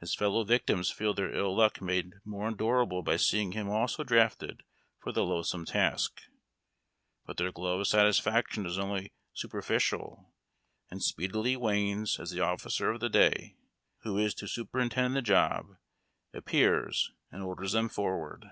[0.00, 4.62] His fellow victims feel their ill luck made more endurable by seeing him also drafted
[4.98, 6.22] for the loathsome task;
[7.26, 10.30] but their glow of satisfaction is only super ficial
[10.90, 13.58] and speedily wanes as the officer of the day,
[14.04, 15.76] who is to superintend the job,
[16.32, 18.46] appears and orders them forward.